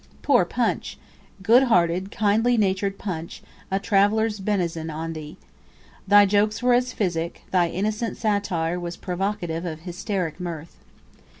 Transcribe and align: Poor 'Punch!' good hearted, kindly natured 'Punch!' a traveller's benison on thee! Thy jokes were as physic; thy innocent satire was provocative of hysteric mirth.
Poor 0.23 0.45
'Punch!' 0.45 0.97
good 1.43 1.61
hearted, 1.65 2.09
kindly 2.09 2.57
natured 2.57 2.97
'Punch!' 2.97 3.43
a 3.69 3.77
traveller's 3.79 4.39
benison 4.39 4.89
on 4.89 5.13
thee! 5.13 5.37
Thy 6.07 6.25
jokes 6.25 6.63
were 6.63 6.73
as 6.73 6.91
physic; 6.91 7.43
thy 7.51 7.67
innocent 7.69 8.17
satire 8.17 8.79
was 8.79 8.97
provocative 8.97 9.63
of 9.63 9.81
hysteric 9.81 10.39
mirth. 10.39 10.75